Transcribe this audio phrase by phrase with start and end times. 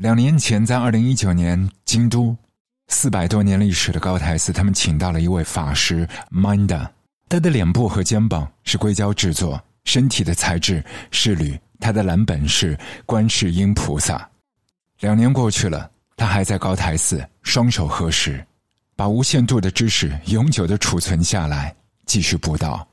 [0.00, 2.34] 两年前，在二零一九年，京都
[2.88, 6.88] 四百多年历史的高台寺，他们请到了一位法师 Minda，
[7.28, 14.26] 他的脸部和肩膀是硅胶制作，身体的材质是铝，他的蓝本是观世音菩萨。
[15.00, 18.42] 两年过去了，他还在高台寺双手合十，
[18.96, 21.76] 把无限度的知识永久的储存下来，
[22.06, 22.88] 继续布道。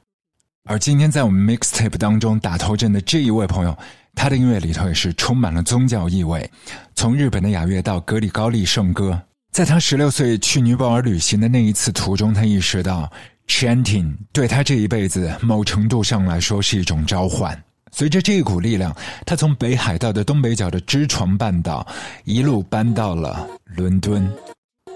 [0.65, 3.77] 而今天在我们 mixtape 当中打头阵的这一位朋友。
[4.17, 6.49] 他的音乐里头也是充满了宗教意味，
[6.95, 9.21] 从日本的雅乐到格里高利圣歌。
[9.51, 13.09] 在他十六岁去尼泊尔旅行的那一次途中，他意识到
[13.47, 17.57] chanting 对他这一辈子某程度上来说是一种召唤。
[17.91, 21.87] 随着这股力量，他从北海道的东北角的知床半岛
[22.25, 24.29] 一路搬到了伦敦，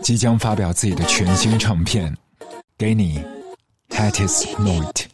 [0.02, 2.16] 即将发表自己的全新唱片。
[2.78, 3.24] 给你
[3.90, 5.11] ，Hatties Note。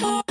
[0.00, 0.27] Bye.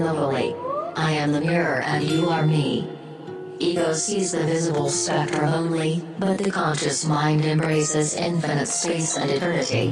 [0.00, 0.54] And.
[0.96, 2.88] I am the mirror and you are me.
[3.58, 9.90] Ego sees the visible spectrum only, but the conscious mind embraces infinite space and eternity.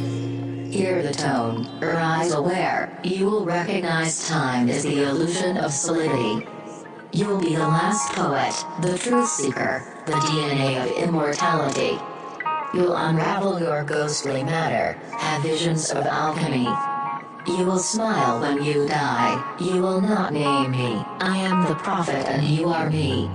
[0.70, 6.46] Hear the tone, arise aware, you will recognize time is the illusion of solidity.
[7.12, 11.98] You'll be the last poet, the truth seeker, the DNA of immortality.
[12.72, 16.68] You'll unravel your ghostly matter, have visions of alchemy.
[17.50, 21.04] You will smile when you die, you will not name me.
[21.18, 23.28] I am the prophet and you are me.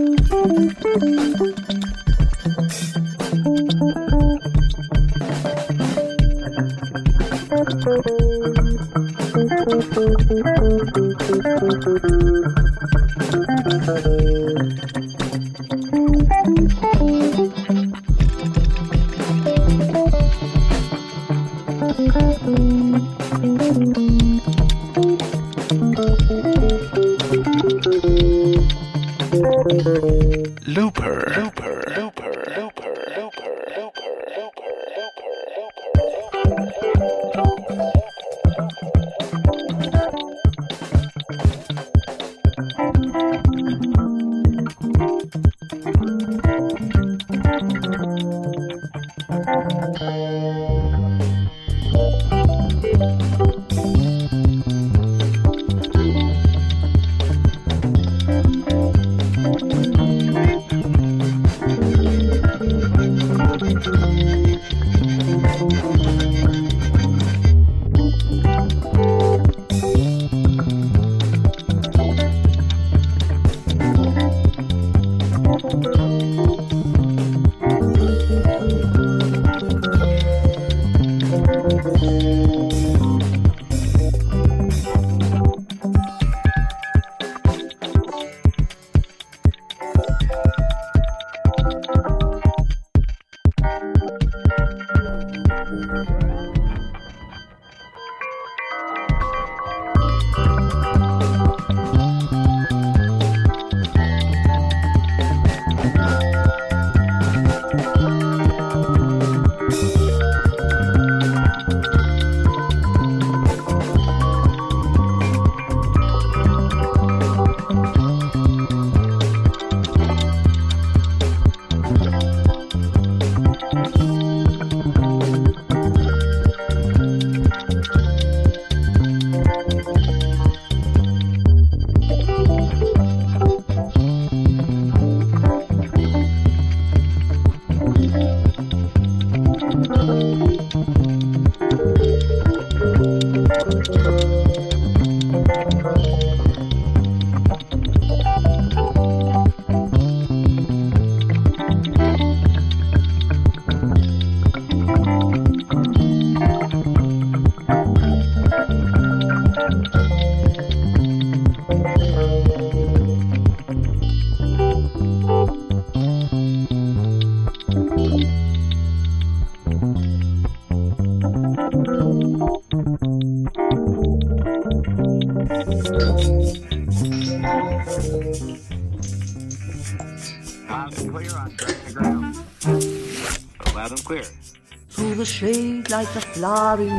[0.00, 0.32] Thank
[2.96, 3.09] you.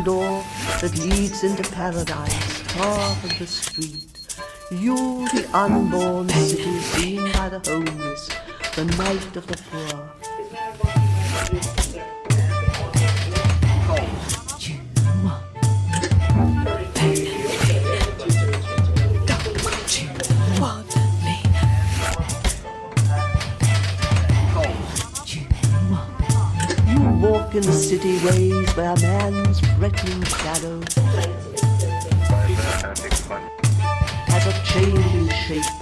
[0.03, 0.43] Door
[0.81, 4.05] that leads into paradise, far from the street.
[4.71, 4.95] You,
[5.33, 6.10] the unborn
[27.61, 30.81] in the city ways, by a man's threatening shadow.
[34.27, 35.80] has a changing shape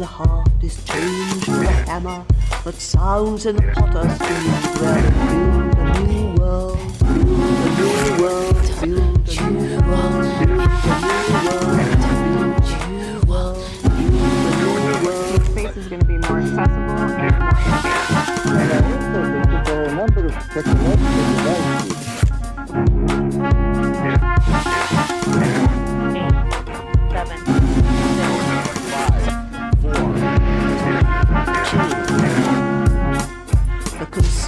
[0.00, 2.24] the heart is changed to a hammer
[2.64, 4.29] that sounds in the potter's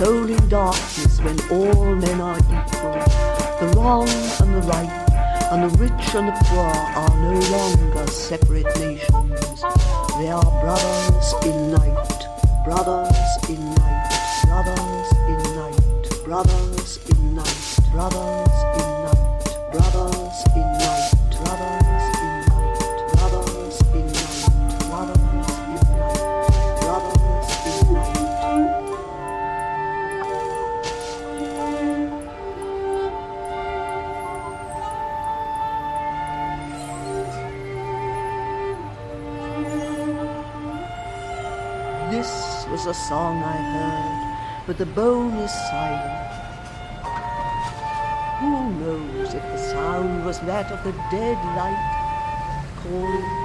[0.04, 2.98] solely darkness when all men are equal.
[3.60, 4.08] The wrong
[4.40, 4.90] and the right,
[5.52, 9.62] and the rich and the poor are no longer separate nations.
[10.18, 12.18] They are brothers in night,
[12.64, 13.16] brothers
[13.48, 14.10] in night,
[14.44, 18.12] brothers in night, brothers in night, brothers.
[18.16, 18.71] In night.
[18.71, 18.71] brothers
[42.92, 46.28] A song I heard, but the bone is silent.
[48.40, 53.41] Who knows if the sound was that of the dead light calling?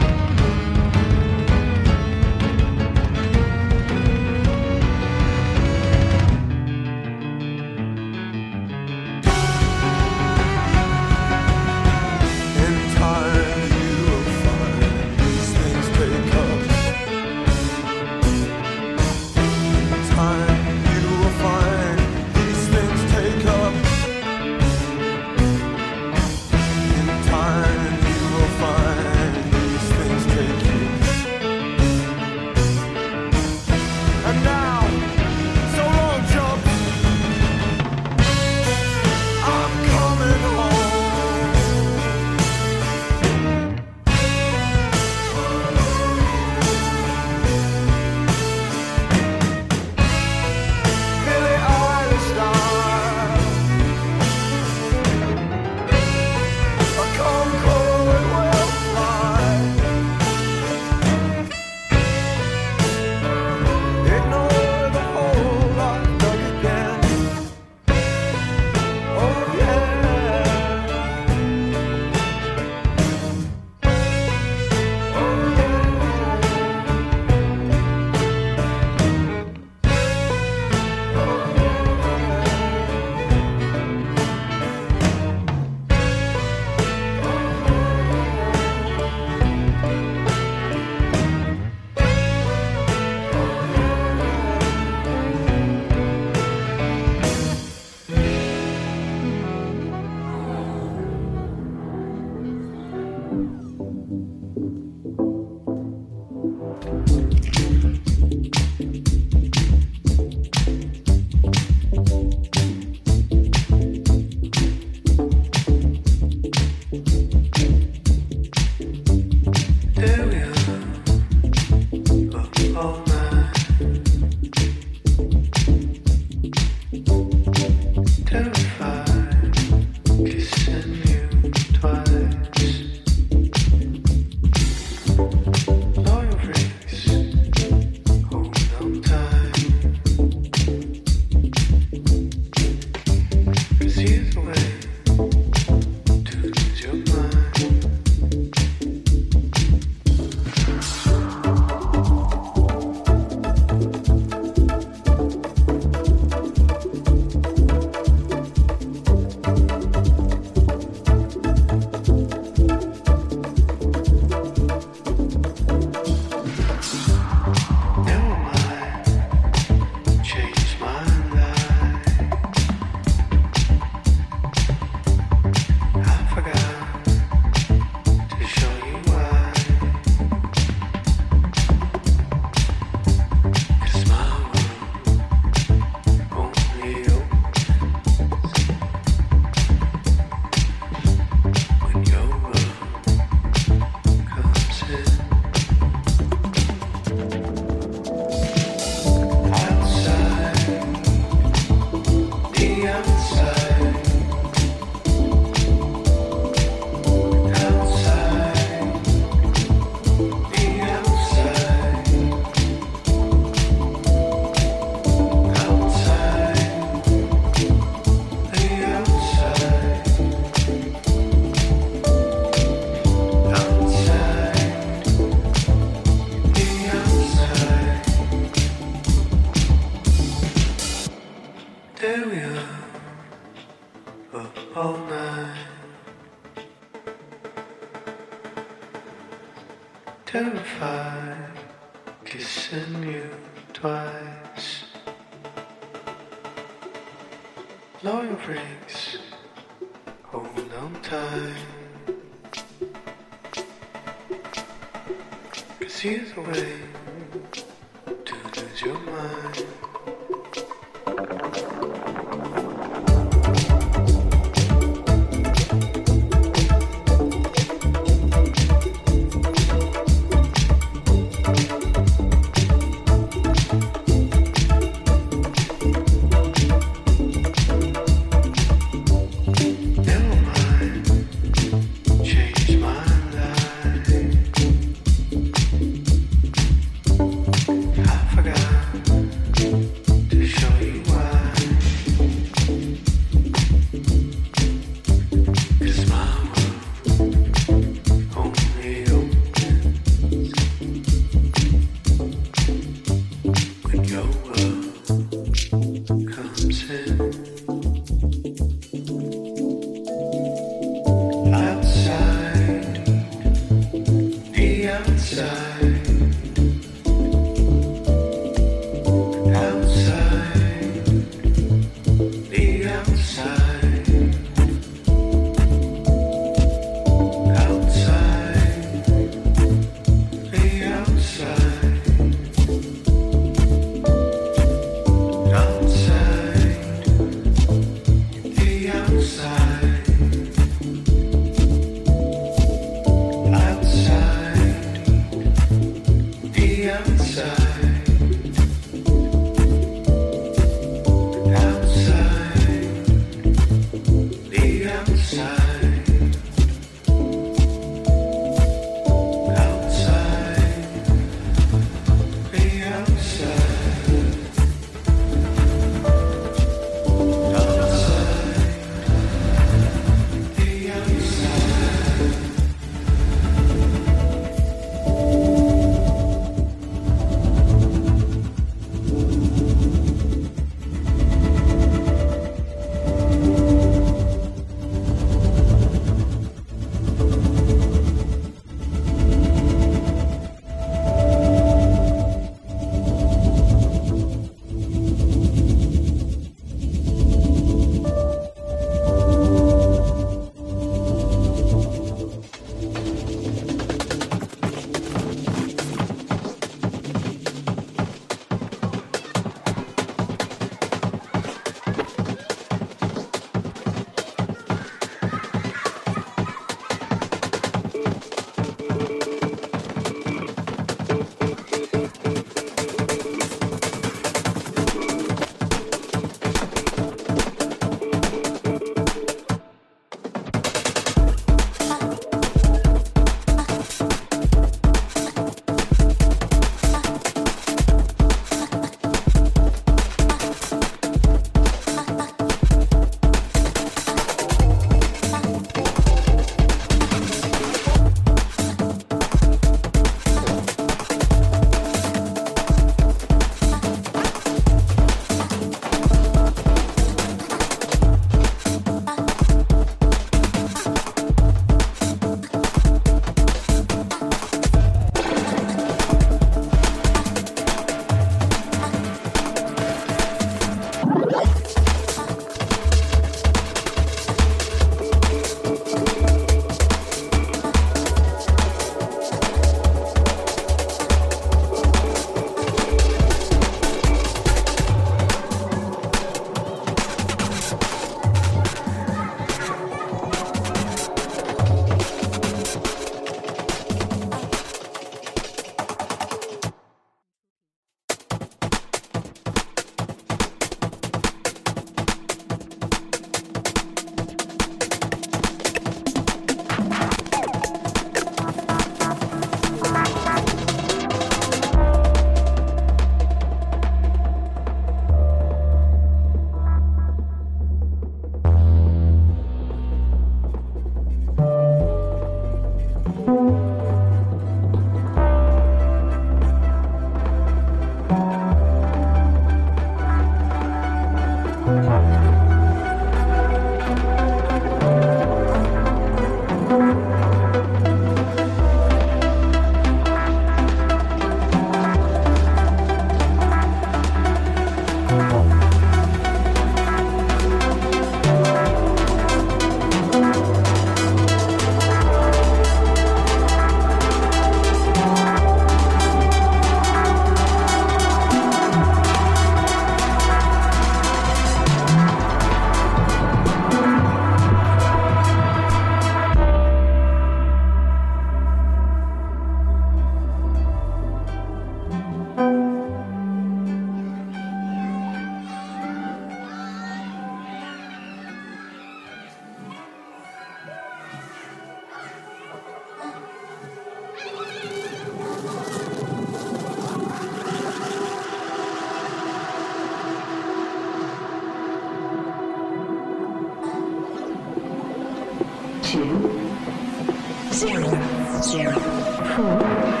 [598.41, 600.00] Four,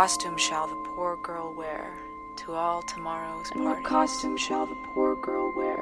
[0.00, 1.94] costume shall the poor girl wear
[2.34, 5.76] to all tomorrow's And what costume shall the poor girl wear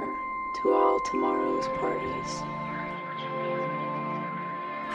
[0.57, 2.43] to all tomorrow's parties?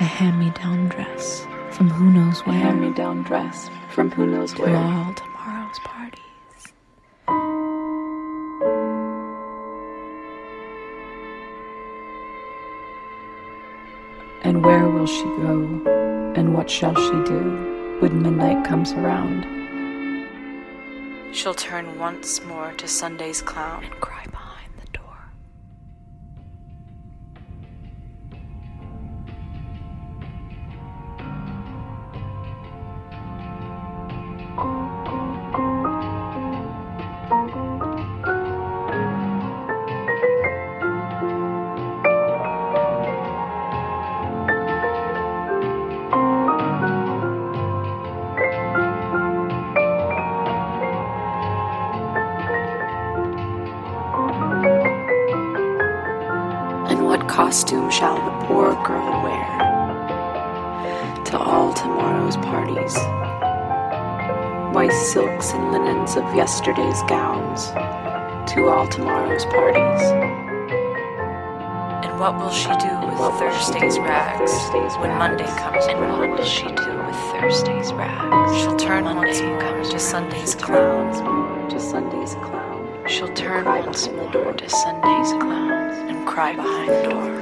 [0.01, 2.57] A hand-me-down dress from who knows where.
[2.57, 4.75] A hand-me-down dress from who knows to where.
[4.75, 6.73] all tomorrow's parties.
[14.41, 16.33] And where will she go?
[16.35, 19.45] And what shall she do when midnight comes around?
[21.33, 24.12] She'll turn once more to Sunday's clown and cry
[66.53, 67.69] yesterday's gowns
[68.47, 70.01] to all tomorrow's parties.
[72.05, 75.17] And what will she do with what Thursday's do with rags Thursday's when rags?
[75.17, 78.55] Monday comes And what will she do with Thursday's rags?
[78.61, 79.99] She'll turn when once more comes to?
[79.99, 81.69] Sunday's She'll clown.
[81.69, 83.03] to Sunday's clown.
[83.07, 87.32] She'll turn once more to Sunday's clown and cry behind the door.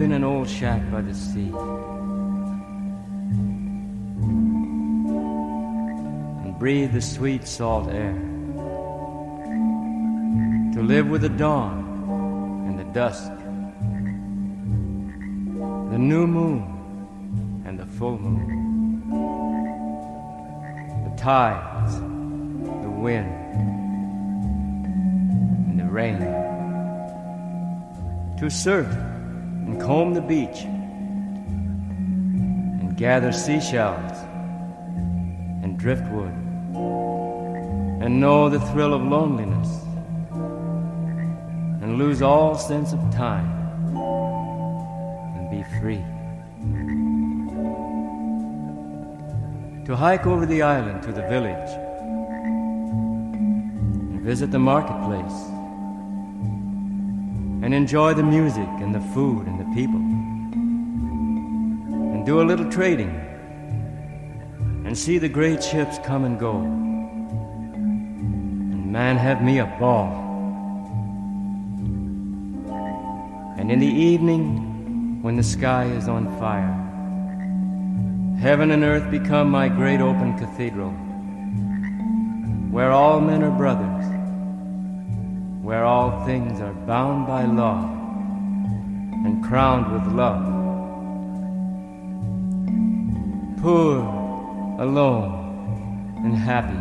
[0.00, 1.52] Live in an old shack by the sea.
[6.42, 8.14] And breathe the sweet salt air,
[10.72, 11.84] to live with the dawn
[12.66, 13.30] and the dusk,
[15.90, 19.10] the new moon and the full moon,
[21.04, 23.30] the tides, the wind,
[25.68, 26.20] and the rain,
[28.38, 29.09] to and
[29.90, 30.62] comb the beach
[32.80, 34.18] and gather seashells
[35.64, 36.32] and driftwood
[38.00, 39.68] and know the thrill of loneliness
[41.82, 43.50] and lose all sense of time
[45.36, 46.04] and be free.
[49.86, 51.70] To hike over the island to the village
[54.12, 55.48] and visit the marketplace
[57.64, 59.59] and enjoy the music and the food and.
[59.59, 59.59] And
[62.30, 63.10] do a little trading
[64.86, 66.60] and see the great ships come and go.
[68.72, 70.12] And man, have me a ball.
[73.58, 76.76] And in the evening, when the sky is on fire,
[78.38, 80.92] heaven and earth become my great open cathedral,
[82.70, 84.06] where all men are brothers
[85.64, 87.82] where all things are bound by law
[89.24, 90.49] and crowned with love.
[93.60, 93.98] Poor,
[94.78, 96.78] alone, and happy,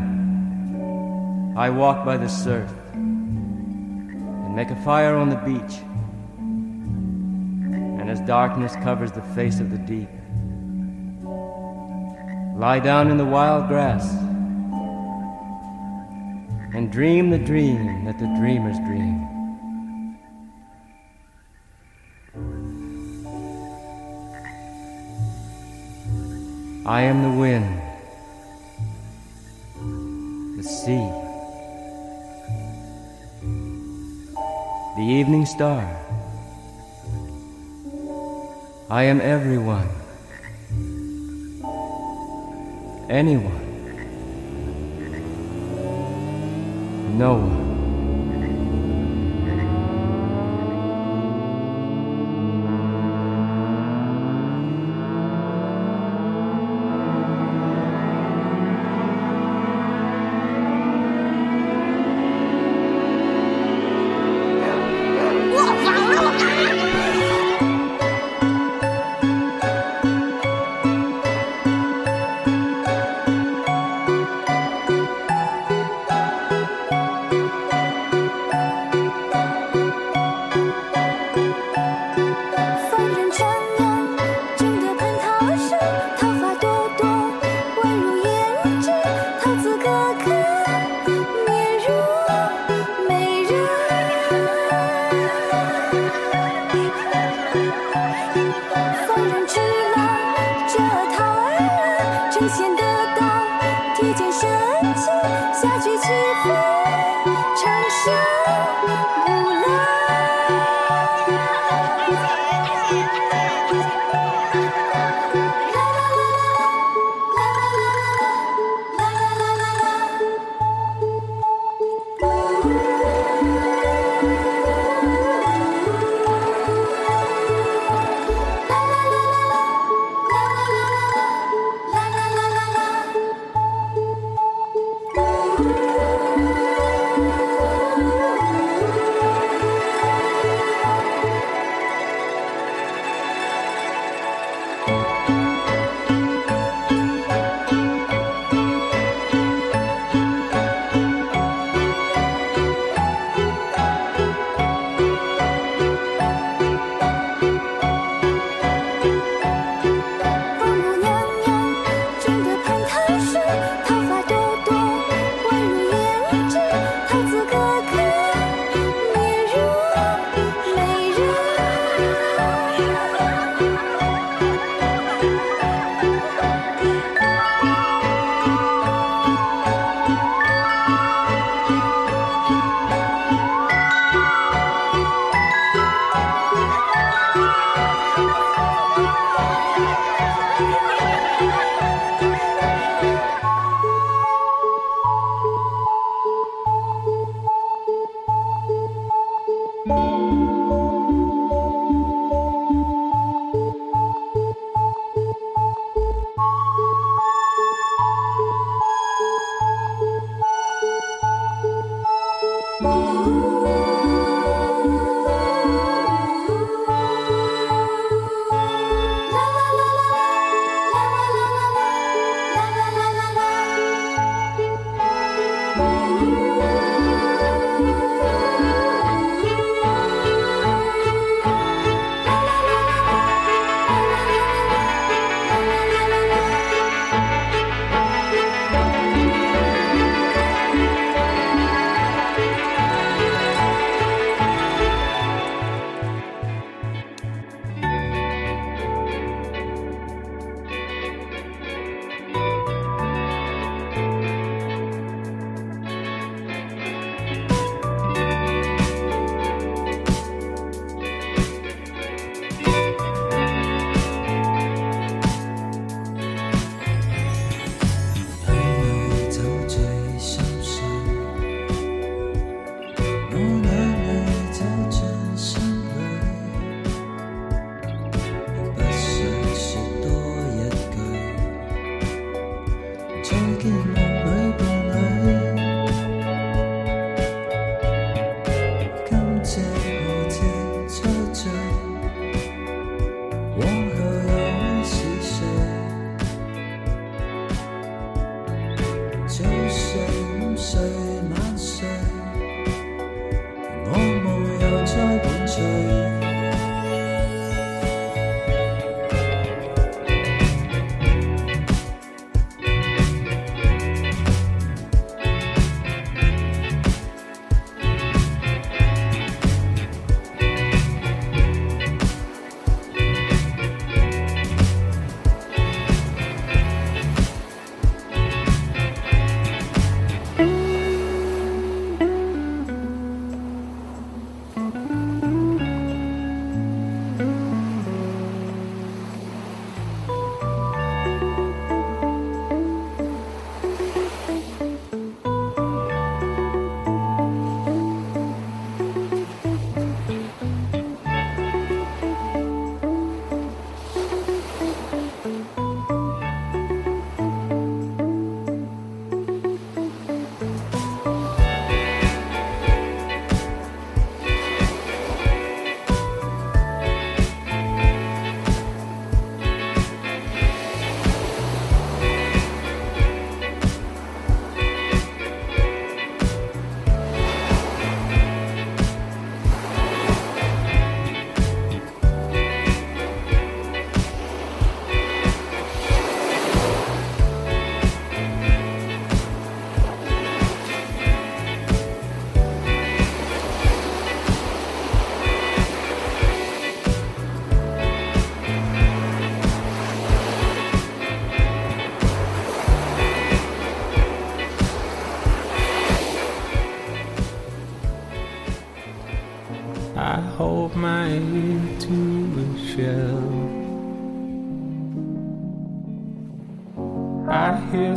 [1.59, 5.79] I walk by the surf and make a fire on the beach.
[6.39, 10.07] And as darkness covers the face of the deep,
[12.57, 14.09] lie down in the wild grass
[16.73, 19.38] and dream the dream that the dreamers dream.
[26.89, 27.81] I am the wind,
[30.57, 31.07] the sea,
[34.97, 35.85] the evening star.
[38.89, 39.87] I am everyone,
[43.07, 43.67] anyone.
[47.19, 47.78] No one.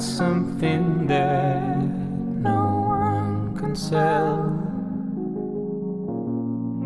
[0.03, 1.79] Something that
[2.43, 4.59] no one can sell.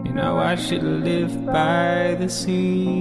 [0.05, 2.96] You know, I should live by the sea.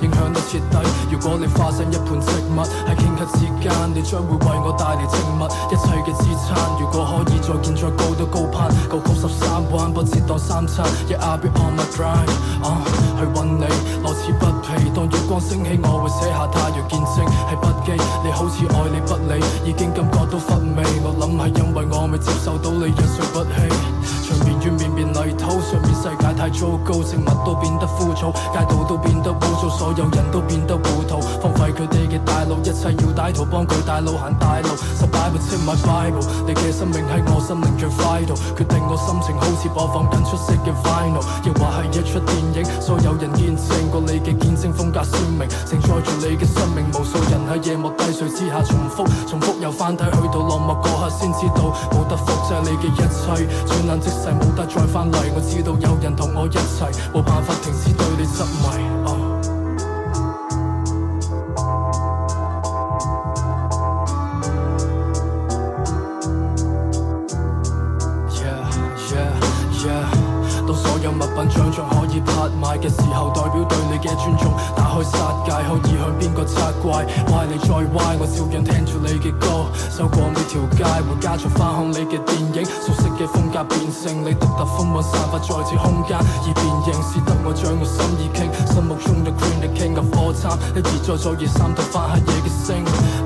[0.00, 0.71] 影响到彻。
[1.10, 6.80] 如果你化身一盤植物，喺顷刻之間，你將會為我帶嚟植物，一切嘅支撐。
[6.80, 10.86] 如果可以再見再高都高攀，高曲十三彎，不折當三餐。
[11.08, 12.28] Yeah, I'll be on my grind，
[12.64, 12.80] 啊、
[13.18, 13.64] 去揾你，
[14.02, 14.90] 樂此不疲。
[14.94, 18.02] 當月光升起，我會寫下太陽見證係筆記。
[18.24, 20.82] 你好似愛理不理，已經感覺到乏味。
[21.04, 23.52] 我諗係因為我未接受到你一睡不起。
[24.22, 34.68] 場面與綿綿泥土，上面世界太糟糕，植物都變得枯燥，街道都變得污糟，所有人都變得糊塗，荒廢佢哋嘅大路，一切要歹徒幫佢大路行大路。
[34.98, 59.01] 十擺部清 my Bible，你嘅生命喺我心靈最 vital，決定我心情好似播放緊出色嘅 vinyl，亦或係一出電影，所有人見證過你嘅見證風格鮮明，承載住你嘅生命，無數人喺夜幕低垂之下重複，重複又翻睇，去到落幕嗰刻先知道，冇得複製你嘅一切，轉眼即逝冇得再翻嚟，我知道有人同我一齊，冇辦法停止對你執迷。
[84.02, 88.50] 性，你獨特風韻散發在此空間，而變形是得我將我心意傾。
[88.66, 92.82] 心目中嘅 Queen，the King of all time，一而再，再而三突發黑夜嘅聲。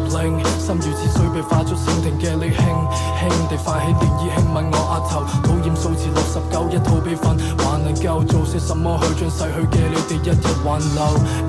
[0.07, 11.01] 令，心如止水被化作蜻蜓嘅你，輕輕地泛起漣漪，輕吻我額頭，討厭數字六十九，一套悲憤，還能夠做些什麼去將逝去嘅你哋一日挽留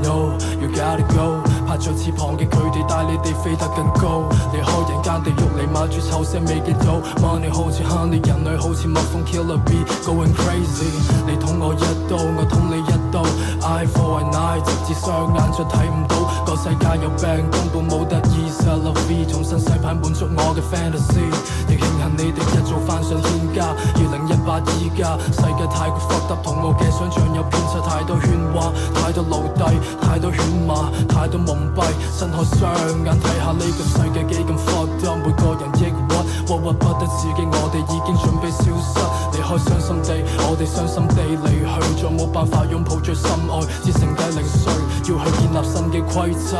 [0.03, 4.23] ？No，you gotta go，拍着翅膀嘅佢哋帶你哋飛得更高，
[4.55, 10.87] 離開人間地獄嚟買住臭腥味嘅島，money 好似 honey，人類好似蜜蜂 killer bee，going crazy，
[11.27, 13.21] 你捅我一刀，我捅你一刀
[13.67, 16.15] ，eye for an eye，直至雙眼再睇唔到，
[16.45, 21.19] 個世界有病根本冇得醫，set love 重新洗牌滿足我嘅 fantasy，
[21.67, 25.19] 亦慶幸你哋一早翻上天家，二零一八依家。
[25.35, 31.77] 世界太過 fuck up，同我嘅想像有偏差，太多喧嘩，太多奴隸，太多犬馬，太多蒙蔽，
[32.17, 32.61] 睜開雙
[33.05, 36.11] 眼睇下呢個世界幾咁 fucked up，每個人抑鬱，
[36.47, 38.95] 鬱鬱不得自己，我哋已經準備消失，
[39.33, 40.09] 離開傷心地，
[40.47, 44.73] 我哋傷心地離去，再冇辦法擁抱最深愛，只剩低零碎，
[45.07, 46.51] 要去建立新嘅規則，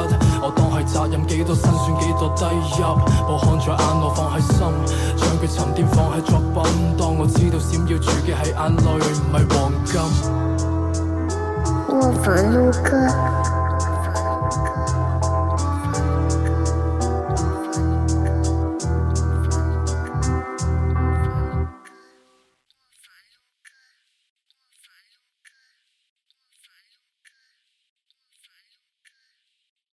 [0.42, 2.44] 我當係責任幾多辛酸幾多低
[2.78, 2.84] 入，
[3.28, 4.60] 我看在眼內放喺心，
[5.18, 6.58] 將佢沉澱放喺作品，
[6.98, 9.96] 當我知道閃耀住嘅係眼淚，唔係黃金。
[11.90, 13.37] 卧房录歌。